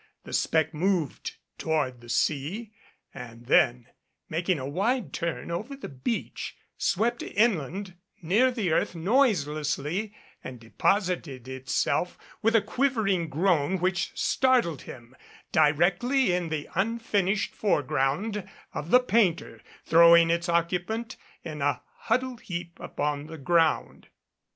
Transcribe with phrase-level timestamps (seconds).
[0.23, 2.71] The speck moved toward the sea
[3.13, 3.85] and then,
[4.29, 10.11] making a wide turn over the beach, swept inland near the earth noiselessly,
[10.43, 15.15] and deposited itself with a quivering groan 31 MADCAP which startled him,
[15.51, 22.75] directly in the unfinished foreground of the painter, throwing its occupant in a huddled heap
[22.79, 24.07] upon the ground.